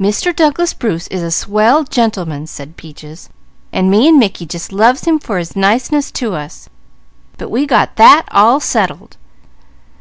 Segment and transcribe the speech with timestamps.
[0.00, 0.34] "Mr.
[0.34, 3.28] Douglas Bruce is a swell gentl'man," said Peaches,
[3.72, 6.68] "and me and Mickey just loves him for his niceness to us;
[7.38, 9.16] but we got that all settled.